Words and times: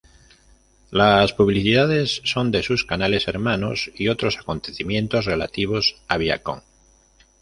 Las 0.89 1.31
publicidades 1.33 2.21
son 2.25 2.49
de 2.49 2.63
sus 2.63 2.85
canales 2.85 3.27
hermanos, 3.27 3.91
y 3.93 4.07
otros 4.07 4.39
acontecimientos 4.39 5.25
relativos 5.25 5.95
a 6.07 6.17
Viacom. 6.17 6.61